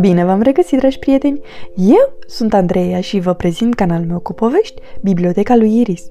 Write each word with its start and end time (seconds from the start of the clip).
Bine 0.00 0.24
v-am 0.24 0.42
regăsit, 0.42 0.78
dragi 0.78 0.98
prieteni! 0.98 1.40
Eu 1.74 2.12
sunt 2.26 2.54
Andreea 2.54 3.00
și 3.00 3.18
vă 3.18 3.34
prezint 3.34 3.74
canalul 3.74 4.06
meu 4.06 4.18
cu 4.18 4.32
povești, 4.32 4.80
Biblioteca 5.00 5.56
lui 5.56 5.80
Iris. 5.80 6.06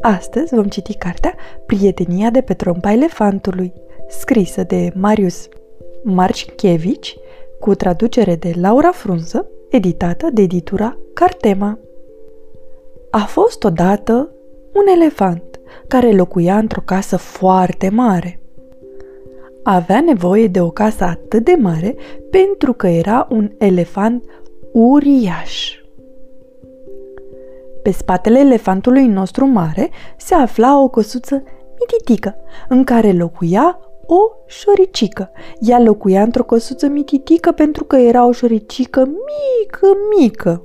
Astăzi 0.00 0.54
vom 0.54 0.64
citi 0.64 0.94
cartea 0.94 1.34
Prietenia 1.66 2.30
de 2.30 2.40
pe 2.40 2.54
trompa 2.54 2.92
elefantului, 2.92 3.72
scrisă 4.08 4.62
de 4.62 4.92
Marius 4.94 5.48
Marcinkevici, 6.02 7.16
cu 7.60 7.74
traducere 7.74 8.34
de 8.34 8.52
Laura 8.60 8.90
Frunză, 8.90 9.48
editată 9.70 10.28
de 10.32 10.42
editura 10.42 10.98
Cartema. 11.14 11.78
A 13.10 13.24
fost 13.26 13.64
odată 13.64 14.30
un 14.72 14.86
elefant 14.94 15.60
care 15.88 16.12
locuia 16.12 16.58
într-o 16.58 16.82
casă 16.84 17.16
foarte 17.16 17.88
mare– 17.88 18.40
avea 19.68 20.00
nevoie 20.00 20.46
de 20.46 20.60
o 20.60 20.70
casă 20.70 21.04
atât 21.04 21.44
de 21.44 21.56
mare 21.58 21.96
pentru 22.30 22.72
că 22.72 22.86
era 22.86 23.26
un 23.30 23.50
elefant 23.58 24.24
uriaș. 24.72 25.74
Pe 27.82 27.90
spatele 27.90 28.38
elefantului 28.38 29.06
nostru 29.06 29.46
mare 29.46 29.90
se 30.16 30.34
afla 30.34 30.82
o 30.82 30.88
căsuță 30.88 31.42
mititică, 31.80 32.34
în 32.68 32.84
care 32.84 33.12
locuia 33.12 33.78
o 34.06 34.18
șoricică. 34.46 35.30
Ea 35.60 35.80
locuia 35.80 36.22
într-o 36.22 36.44
căsuță 36.44 36.86
mititică 36.86 37.52
pentru 37.52 37.84
că 37.84 37.96
era 37.96 38.26
o 38.26 38.32
șoricică 38.32 39.00
mică, 39.00 39.86
mică. 40.18 40.62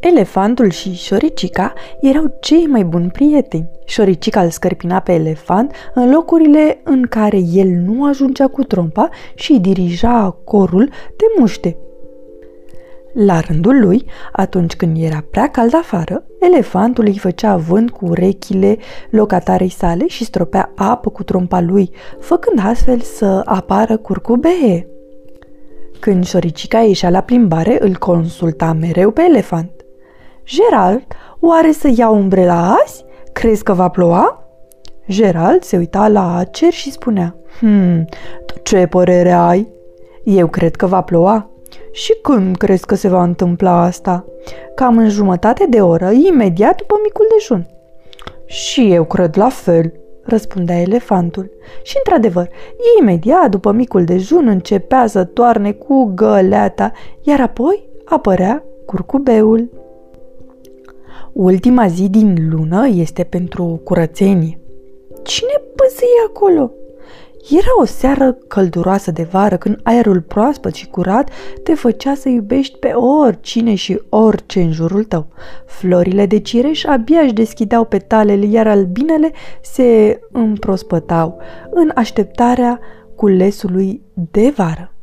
Elefantul 0.00 0.70
și 0.70 0.92
șoricica 0.92 1.72
erau 2.00 2.36
cei 2.40 2.66
mai 2.66 2.84
buni 2.84 3.10
prieteni. 3.10 3.70
Șoricica 3.84 4.42
îl 4.42 4.50
scărpina 4.50 5.00
pe 5.00 5.12
elefant 5.12 5.72
în 5.94 6.10
locurile 6.10 6.80
în 6.84 7.02
care 7.02 7.40
el 7.52 7.68
nu 7.68 8.06
ajungea 8.06 8.46
cu 8.46 8.62
trompa 8.62 9.08
și 9.34 9.58
dirija 9.58 10.36
corul 10.44 10.88
de 11.16 11.24
muște. 11.38 11.76
La 13.12 13.40
rândul 13.40 13.80
lui, 13.80 14.04
atunci 14.32 14.76
când 14.76 15.02
era 15.02 15.24
prea 15.30 15.48
cald 15.48 15.74
afară, 15.74 16.24
elefantul 16.40 17.04
îi 17.06 17.18
făcea 17.18 17.56
vânt 17.56 17.90
cu 17.90 18.04
urechile 18.06 18.76
locatarei 19.10 19.68
sale 19.68 20.06
și 20.06 20.24
stropea 20.24 20.72
apă 20.76 21.10
cu 21.10 21.22
trompa 21.22 21.60
lui, 21.60 21.90
făcând 22.20 22.58
astfel 22.62 23.00
să 23.00 23.42
apară 23.44 23.96
curcubee. 23.96 24.86
Când 25.98 26.24
șoricica 26.24 26.78
ieșea 26.78 27.10
la 27.10 27.20
plimbare, 27.20 27.78
îl 27.80 27.96
consulta 27.96 28.72
mereu 28.72 29.10
pe 29.10 29.22
elefant. 29.28 29.79
Gerald, 30.50 31.02
oare 31.40 31.72
să 31.72 31.90
iau 31.96 32.14
umbrela 32.14 32.76
azi? 32.82 33.04
Crezi 33.32 33.62
că 33.62 33.72
va 33.72 33.88
ploua? 33.88 34.44
Gerald 35.08 35.62
se 35.62 35.76
uita 35.76 36.08
la 36.08 36.44
cer 36.50 36.72
și 36.72 36.90
spunea, 36.90 37.36
Hmm, 37.58 38.04
tu 38.46 38.54
ce 38.62 38.86
părere 38.86 39.32
ai? 39.32 39.68
Eu 40.24 40.46
cred 40.46 40.76
că 40.76 40.86
va 40.86 41.00
ploua. 41.00 41.50
Și 41.92 42.16
când 42.22 42.56
crezi 42.56 42.86
că 42.86 42.94
se 42.94 43.08
va 43.08 43.22
întâmpla 43.22 43.82
asta? 43.82 44.24
Cam 44.74 44.98
în 44.98 45.08
jumătate 45.08 45.66
de 45.68 45.80
oră, 45.80 46.10
imediat 46.10 46.76
după 46.76 46.94
micul 47.02 47.26
dejun. 47.30 47.66
Și 48.44 48.92
eu 48.92 49.04
cred 49.04 49.36
la 49.36 49.48
fel, 49.48 49.92
răspundea 50.22 50.80
elefantul. 50.80 51.50
Și 51.82 51.96
într-adevăr, 51.96 52.48
imediat 53.00 53.50
după 53.50 53.72
micul 53.72 54.04
dejun 54.04 54.46
începea 54.46 55.06
să 55.06 55.24
toarne 55.24 55.72
cu 55.72 56.12
găleata, 56.14 56.92
iar 57.22 57.40
apoi 57.40 57.88
apărea 58.04 58.64
curcubeul. 58.86 59.70
Ultima 61.32 61.86
zi 61.86 62.08
din 62.08 62.48
lună 62.50 62.88
este 62.88 63.24
pentru 63.24 63.80
curățenie. 63.84 64.58
Cine 65.22 65.52
păzâie 65.76 66.22
acolo? 66.26 66.70
Era 67.50 67.80
o 67.80 67.84
seară 67.84 68.32
călduroasă 68.48 69.10
de 69.10 69.22
vară 69.22 69.56
când 69.56 69.80
aerul 69.82 70.20
proaspăt 70.20 70.74
și 70.74 70.88
curat 70.88 71.30
te 71.62 71.74
făcea 71.74 72.14
să 72.14 72.28
iubești 72.28 72.78
pe 72.78 72.88
oricine 72.88 73.74
și 73.74 74.00
orice 74.08 74.60
în 74.60 74.72
jurul 74.72 75.04
tău. 75.04 75.26
Florile 75.66 76.26
de 76.26 76.38
cireș 76.40 76.84
abia 76.84 77.20
își 77.20 77.32
deschideau 77.32 77.84
petalele, 77.84 78.46
iar 78.46 78.66
albinele 78.66 79.32
se 79.62 80.20
împrospătau 80.32 81.38
în 81.70 81.90
așteptarea 81.94 82.80
culesului 83.16 84.02
de 84.30 84.52
vară. 84.56 84.94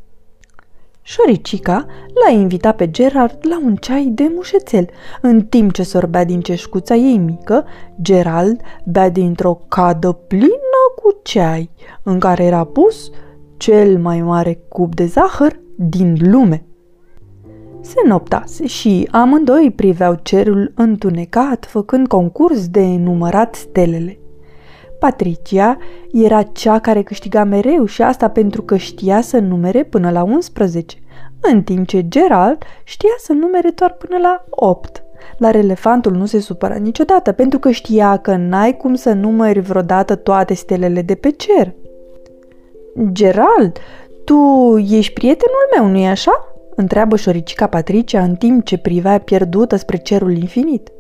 Șoricica 1.10 1.86
l-a 2.14 2.32
invitat 2.32 2.76
pe 2.76 2.92
Gerard 2.92 3.38
la 3.42 3.60
un 3.64 3.76
ceai 3.76 4.06
de 4.06 4.32
mușețel. 4.36 4.90
În 5.22 5.46
timp 5.46 5.74
ce 5.74 5.84
sorbea 5.84 6.24
din 6.26 6.42
ceșcuța 6.42 6.96
ei 6.96 7.18
mică, 7.18 7.66
Gerald 8.02 8.62
bea 8.86 9.10
dintr-o 9.10 9.62
cadă 9.68 10.12
plină 10.12 10.84
cu 10.96 11.20
ceai, 11.24 11.70
în 12.04 12.20
care 12.20 12.44
era 12.44 12.64
pus 12.64 13.10
cel 13.58 14.00
mai 14.00 14.22
mare 14.22 14.60
cup 14.70 14.96
de 14.96 15.06
zahăr 15.06 15.60
din 15.76 16.18
lume. 16.20 16.66
Se 17.82 18.02
noptase 18.08 18.66
și 18.66 19.08
amândoi 19.12 19.74
priveau 19.76 20.20
cerul 20.24 20.72
întunecat, 20.76 21.66
făcând 21.66 22.08
concurs 22.08 22.68
de 22.68 22.86
numărat 22.86 23.56
stelele. 23.56 24.20
Patricia 25.00 25.78
era 26.12 26.42
cea 26.42 26.80
care 26.80 27.02
câștiga 27.02 27.44
mereu 27.44 27.86
și 27.86 28.02
asta 28.02 28.30
pentru 28.30 28.62
că 28.62 28.78
știa 28.78 29.22
să 29.22 29.40
numere 29.40 29.84
până 29.84 30.12
la 30.12 30.24
11, 30.24 30.98
în 31.42 31.64
timp 31.64 31.88
ce 31.88 32.08
Gerald 32.08 32.58
știa 32.84 33.16
să 33.18 33.34
numere 33.34 33.70
doar 33.70 33.94
până 33.94 34.18
la 34.18 34.46
8. 34.50 35.04
Dar 35.38 35.56
elefantul 35.56 36.12
nu 36.12 36.26
se 36.26 36.40
supăra 36.40 36.76
niciodată 36.76 37.32
pentru 37.32 37.60
că 37.60 37.72
știa 37.72 38.18
că 38.18 38.36
n-ai 38.36 38.78
cum 38.78 38.96
să 38.96 39.14
numeri 39.14 39.60
vreodată 39.60 40.16
toate 40.16 40.54
stelele 40.54 41.02
de 41.02 41.16
pe 41.16 41.32
cer. 41.32 41.74
Gerald, 43.12 43.78
tu 44.24 44.38
ești 44.90 45.14
prietenul 45.14 45.70
meu, 45.76 45.88
nu-i 45.92 46.08
așa? 46.08 46.52
întreabă 46.76 47.16
șoricica 47.16 47.68
Patricia 47.68 48.24
în 48.24 48.36
timp 48.36 48.66
ce 48.66 48.78
privea 48.78 49.18
pierdută 49.20 49.76
spre 49.76 49.98
cerul 49.98 50.38
infinit. 50.38 50.92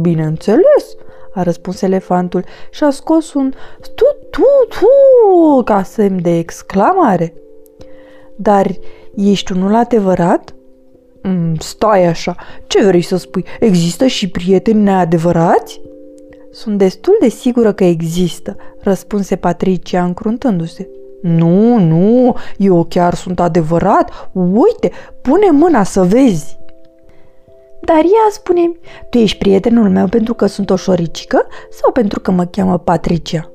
Bineînțeles, 0.00 0.96
a 1.34 1.42
răspuns 1.42 1.82
elefantul 1.82 2.44
și 2.70 2.84
a 2.84 2.90
scos 2.90 3.34
un 3.34 3.52
tu 3.80 4.04
tu 4.30 4.42
tu 4.68 5.62
ca 5.62 5.82
semn 5.82 6.22
de 6.22 6.38
exclamare. 6.38 7.34
Dar 8.36 8.70
ești 9.14 9.52
unul 9.52 9.74
adevărat? 9.74 10.54
Mm, 11.22 11.54
stai 11.58 12.04
așa, 12.04 12.36
ce 12.66 12.84
vrei 12.84 13.02
să 13.02 13.16
spui? 13.16 13.44
Există 13.60 14.06
și 14.06 14.30
prieteni 14.30 14.82
neadevărați? 14.82 15.80
Sunt 16.50 16.78
destul 16.78 17.16
de 17.20 17.28
sigură 17.28 17.72
că 17.72 17.84
există, 17.84 18.56
răspunse 18.80 19.36
Patricia 19.36 20.04
încruntându-se. 20.04 20.88
Nu, 21.22 21.78
nu, 21.78 22.36
eu 22.56 22.86
chiar 22.88 23.14
sunt 23.14 23.40
adevărat. 23.40 24.30
Uite, 24.32 24.90
pune 25.22 25.50
mâna 25.50 25.82
să 25.82 26.02
vezi. 26.02 26.58
Dar 27.84 28.04
ea 28.04 28.30
spune 28.30 28.72
tu 29.10 29.18
ești 29.18 29.38
prietenul 29.38 29.88
meu 29.88 30.06
pentru 30.06 30.34
că 30.34 30.46
sunt 30.46 30.70
o 30.70 30.76
șoricică 30.76 31.46
sau 31.70 31.92
pentru 31.92 32.20
că 32.20 32.30
mă 32.30 32.44
cheamă 32.44 32.78
Patricia? 32.78 33.50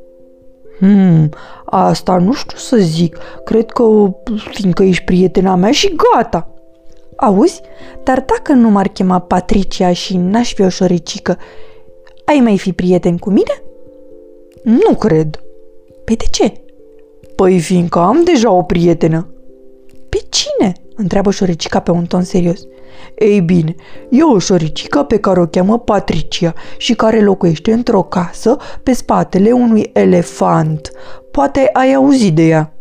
Hmm, 0.79 1.29
asta 1.65 2.17
nu 2.17 2.33
știu 2.33 2.57
să 2.57 2.77
zic. 2.77 3.17
Cred 3.43 3.71
că 3.71 3.83
fiindcă 4.51 4.83
ești 4.83 5.03
prietena 5.03 5.55
mea 5.55 5.71
și 5.71 5.95
gata. 5.95 6.53
Auzi? 7.15 7.61
Dar 8.03 8.25
dacă 8.27 8.53
nu 8.53 8.69
m-ar 8.69 8.87
chema 8.87 9.19
Patricia 9.19 9.93
și 9.93 10.17
n-aș 10.17 10.53
fi 10.53 10.61
o 10.61 10.69
șoricică, 10.69 11.37
ai 12.25 12.39
mai 12.39 12.57
fi 12.57 12.73
prieten 12.73 13.17
cu 13.17 13.29
mine? 13.29 13.63
Nu 14.63 14.95
cred. 14.95 15.39
Păi 16.05 16.15
de 16.15 16.25
ce? 16.31 16.53
Păi 17.35 17.59
fiindcă 17.59 17.99
am 17.99 18.23
deja 18.23 18.51
o 18.51 18.63
prietenă. 18.63 19.33
Pe 20.09 20.17
cine? 20.29 20.73
Întreabă 20.95 21.31
șoricica 21.31 21.79
pe 21.79 21.91
un 21.91 22.05
ton 22.05 22.23
serios. 22.23 22.61
Ei 23.17 23.41
bine, 23.41 23.75
e 24.09 24.23
o 24.23 24.39
șoricică 24.39 25.03
pe 25.03 25.17
care 25.19 25.39
o 25.39 25.45
cheamă 25.45 25.79
Patricia 25.79 26.53
și 26.77 26.93
care 26.93 27.21
locuiește 27.21 27.71
într-o 27.71 28.03
casă 28.03 28.57
pe 28.83 28.93
spatele 28.93 29.51
unui 29.51 29.89
elefant. 29.93 30.91
Poate 31.31 31.69
ai 31.73 31.93
auzit 31.93 32.35
de 32.35 32.47
ea. 32.47 32.73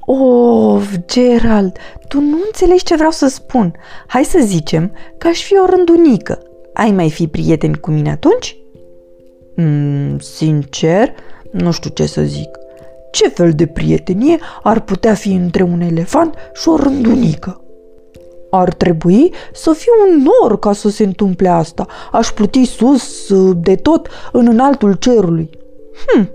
Of, 0.00 0.94
Gerald, 1.06 1.76
tu 2.08 2.20
nu 2.20 2.38
înțelegi 2.46 2.84
ce 2.84 2.94
vreau 2.94 3.10
să 3.10 3.28
spun. 3.28 3.74
Hai 4.06 4.24
să 4.24 4.38
zicem 4.42 4.92
că 5.18 5.28
aș 5.28 5.42
fi 5.42 5.58
o 5.58 5.66
rândunică. 5.66 6.42
Ai 6.72 6.90
mai 6.90 7.10
fi 7.10 7.28
prieten 7.28 7.72
cu 7.72 7.90
mine 7.90 8.10
atunci? 8.10 8.56
Mm, 9.56 10.18
sincer, 10.18 11.14
nu 11.50 11.70
știu 11.70 11.90
ce 11.90 12.06
să 12.06 12.22
zic. 12.22 12.48
Ce 13.10 13.28
fel 13.28 13.52
de 13.52 13.66
prietenie 13.66 14.38
ar 14.62 14.80
putea 14.80 15.14
fi 15.14 15.32
între 15.32 15.62
un 15.62 15.80
elefant 15.80 16.34
și 16.54 16.68
o 16.68 16.76
rândunică? 16.76 17.59
Ar 18.50 18.72
trebui 18.74 19.32
să 19.52 19.72
fiu 19.72 19.92
un 20.08 20.22
nor 20.22 20.58
ca 20.58 20.72
să 20.72 20.88
se 20.88 21.04
întâmple 21.04 21.48
asta. 21.48 21.86
Aș 22.12 22.32
pluti 22.32 22.64
sus 22.64 23.32
de 23.54 23.74
tot 23.74 24.08
în 24.32 24.46
înaltul 24.46 24.94
cerului. 24.94 25.50
Hm, 26.06 26.30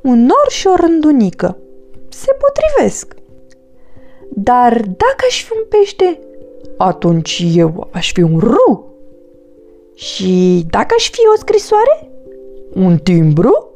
un 0.00 0.20
nor 0.20 0.46
și 0.48 0.66
o 0.66 0.74
rândunică. 0.74 1.58
Se 2.08 2.36
potrivesc. 2.38 3.14
Dar 4.30 4.72
dacă 4.72 5.24
aș 5.28 5.44
fi 5.44 5.52
un 5.52 5.64
pește, 5.68 6.18
atunci 6.76 7.44
eu 7.54 7.88
aș 7.92 8.12
fi 8.12 8.22
un 8.22 8.38
ru. 8.38 8.88
Și 9.94 10.64
dacă 10.70 10.94
aș 10.98 11.10
fi 11.10 11.20
o 11.34 11.38
scrisoare? 11.38 12.10
Un 12.74 12.98
timbru? 12.98 13.68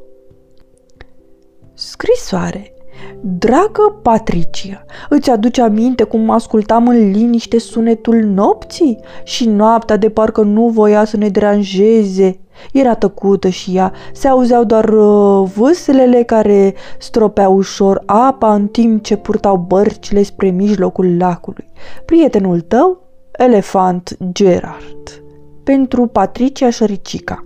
Scrisoare 1.73 2.73
Dragă 3.21 3.99
Patricia, 4.01 4.85
îți 5.09 5.29
aduce 5.29 5.61
aminte 5.61 6.03
cum 6.03 6.29
ascultam 6.29 6.87
în 6.87 7.11
liniște 7.11 7.59
sunetul 7.59 8.15
nopții? 8.15 8.99
Și 9.23 9.47
noaptea 9.47 9.97
de 9.97 10.09
parcă 10.09 10.41
nu 10.41 10.67
voia 10.67 11.05
să 11.05 11.17
ne 11.17 11.29
deranjeze. 11.29 12.39
Era 12.73 12.95
tăcută 12.95 13.49
și 13.49 13.75
ea, 13.75 13.93
se 14.13 14.27
auzeau 14.27 14.63
doar 14.63 14.89
uh, 14.89 15.49
vâslele 15.55 16.23
care 16.23 16.73
stropeau 16.99 17.55
ușor 17.55 18.03
apa 18.05 18.53
în 18.53 18.67
timp 18.67 19.03
ce 19.03 19.15
purtau 19.15 19.57
bărcile 19.57 20.23
spre 20.23 20.49
mijlocul 20.49 21.17
lacului. 21.17 21.65
Prietenul 22.05 22.61
tău, 22.61 23.01
elefant 23.31 24.17
Gerard. 24.31 25.23
Pentru 25.63 26.05
Patricia 26.05 26.69
Șăricica. 26.69 27.43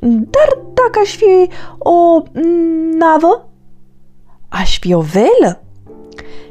Dar 0.00 0.58
dacă 0.74 0.98
aș 1.02 1.16
fi 1.16 1.48
o 1.78 2.22
navă? 2.98 3.48
Aș 4.48 4.78
fi 4.78 4.94
o 4.94 5.00
velă? 5.00 5.62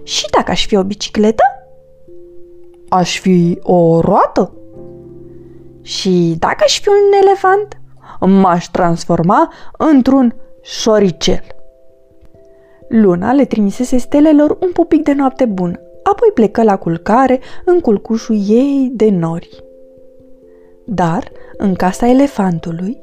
Și 0.03 0.25
dacă 0.31 0.51
aș 0.51 0.65
fi 0.65 0.75
o 0.75 0.83
bicicletă? 0.83 1.43
Aș 2.89 3.19
fi 3.19 3.59
o 3.61 3.99
roată? 3.99 4.53
Și 5.81 6.35
dacă 6.39 6.57
aș 6.63 6.79
fi 6.79 6.87
un 6.87 7.19
elefant? 7.21 7.79
M-aș 8.19 8.65
transforma 8.65 9.53
într-un 9.77 10.35
șoricel. 10.61 11.43
Luna 12.87 13.33
le 13.33 13.45
trimisese 13.45 13.97
stelelor 13.97 14.57
un 14.59 14.71
pupic 14.71 15.03
de 15.03 15.13
noapte 15.13 15.45
bună, 15.45 15.79
apoi 16.03 16.29
plecă 16.33 16.63
la 16.63 16.77
culcare 16.77 17.39
în 17.65 17.79
culcușul 17.79 18.35
ei 18.47 18.91
de 18.93 19.09
nori. 19.09 19.63
Dar, 20.85 21.31
în 21.57 21.73
casa 21.73 22.07
elefantului, 22.09 22.97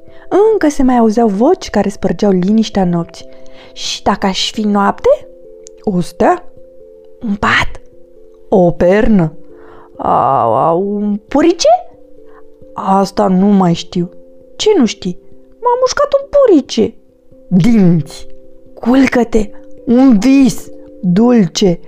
încă 0.53 0.69
se 0.69 0.83
mai 0.83 0.97
auzeau 0.97 1.29
voci 1.29 1.71
care 1.71 1.89
spărgeau 1.89 2.31
liniștea 2.31 2.85
nopții. 2.85 3.27
Și 3.73 4.03
dacă 4.03 4.27
aș 4.27 4.51
fi 4.51 4.61
noapte? 4.63 5.29
O 5.83 6.01
stea? 6.01 6.53
Un 7.23 7.35
pat? 7.35 7.81
O 8.49 8.71
pernă? 8.71 9.33
A, 9.97 10.73
un 10.73 11.21
purice? 11.29 11.69
Asta 12.75 13.27
nu 13.27 13.47
mai 13.47 13.73
știu. 13.73 14.11
Ce 14.57 14.71
nu 14.79 14.87
știi? 14.87 15.19
M-a 15.61 15.79
mușcat 15.81 16.09
un 16.21 16.29
purice. 16.31 16.95
Dinți! 17.49 18.27
Culcă-te! 18.75 19.51
Un 19.87 20.19
vis! 20.19 20.69
Dulce! 21.01 21.81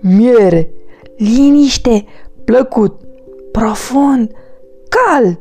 Miere! 0.00 0.70
Liniște! 1.16 2.04
Plăcut! 2.44 3.00
Profund! 3.52 4.30
Cald! 4.88 5.38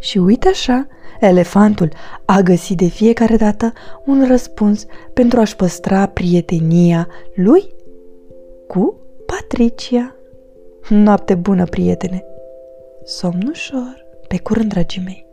Și 0.00 0.18
uite 0.18 0.48
așa, 0.48 0.86
elefantul 1.20 1.88
a 2.24 2.40
găsit 2.40 2.76
de 2.76 2.86
fiecare 2.86 3.36
dată 3.36 3.72
un 4.04 4.26
răspuns 4.26 4.86
pentru 5.12 5.40
a-și 5.40 5.56
păstra 5.56 6.06
prietenia 6.06 7.08
lui 7.34 7.74
cu 8.66 8.96
Patricia. 9.26 10.14
Noapte 10.88 11.34
bună, 11.34 11.64
prietene! 11.64 12.24
Somn 13.04 13.46
ușor, 13.50 14.04
pe 14.28 14.38
curând, 14.38 14.68
dragii 14.68 15.02
mei! 15.04 15.29